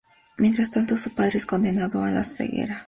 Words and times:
Mientras 0.39 0.71
tanto, 0.71 0.97
su 0.97 1.11
padre 1.13 1.37
es 1.37 1.45
condenado 1.45 2.03
a 2.03 2.09
la 2.09 2.23
ceguera. 2.23 2.79